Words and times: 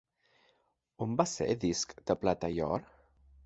On 1.07 1.13
va 1.21 1.27
ser 1.33 1.49
disc 1.67 1.95
de 2.11 2.19
plata 2.25 2.53
i 2.57 2.61
or? 2.73 2.93